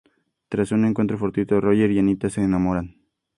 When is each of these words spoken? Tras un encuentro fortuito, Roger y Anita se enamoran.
Tras 0.49 0.71
un 0.71 0.83
encuentro 0.85 1.19
fortuito, 1.19 1.61
Roger 1.61 1.91
y 1.91 1.99
Anita 1.99 2.27
se 2.27 2.41
enamoran. 2.41 2.95